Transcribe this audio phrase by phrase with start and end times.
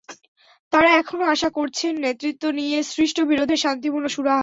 [0.73, 4.39] তাঁরা এখনো আশা করছেন, নেতৃত্ব নিয়ে সৃষ্ট বিরোধের শান্তিপূর্ণ সুরাহা হবে।